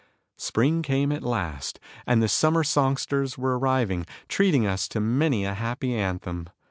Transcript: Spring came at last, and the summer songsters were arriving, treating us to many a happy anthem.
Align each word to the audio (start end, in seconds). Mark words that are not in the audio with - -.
Spring 0.39 0.81
came 0.81 1.11
at 1.11 1.21
last, 1.21 1.79
and 2.07 2.23
the 2.23 2.27
summer 2.27 2.63
songsters 2.63 3.37
were 3.37 3.59
arriving, 3.59 4.03
treating 4.27 4.65
us 4.65 4.87
to 4.87 4.99
many 4.99 5.45
a 5.45 5.53
happy 5.53 5.93
anthem. 5.93 6.47